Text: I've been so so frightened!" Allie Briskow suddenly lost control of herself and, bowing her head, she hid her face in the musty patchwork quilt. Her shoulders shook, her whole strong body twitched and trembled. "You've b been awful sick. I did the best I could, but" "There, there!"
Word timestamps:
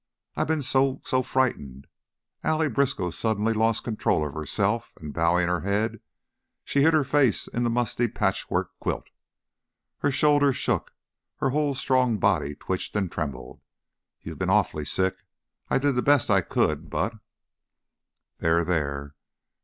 I've 0.35 0.47
been 0.47 0.63
so 0.63 0.99
so 1.05 1.21
frightened!" 1.21 1.85
Allie 2.43 2.69
Briskow 2.69 3.11
suddenly 3.11 3.53
lost 3.53 3.83
control 3.83 4.27
of 4.27 4.33
herself 4.33 4.91
and, 4.99 5.13
bowing 5.13 5.47
her 5.47 5.59
head, 5.59 5.99
she 6.63 6.81
hid 6.81 6.95
her 6.95 7.03
face 7.03 7.47
in 7.47 7.61
the 7.61 7.69
musty 7.69 8.07
patchwork 8.07 8.71
quilt. 8.79 9.11
Her 9.99 10.09
shoulders 10.09 10.57
shook, 10.57 10.95
her 11.35 11.51
whole 11.51 11.75
strong 11.75 12.17
body 12.17 12.55
twitched 12.55 12.95
and 12.95 13.11
trembled. 13.11 13.61
"You've 14.21 14.39
b 14.39 14.45
been 14.47 14.49
awful 14.49 14.83
sick. 14.85 15.17
I 15.69 15.77
did 15.77 15.93
the 15.93 16.01
best 16.01 16.31
I 16.31 16.41
could, 16.41 16.89
but" 16.89 17.13
"There, 18.39 18.65
there!" 18.65 19.13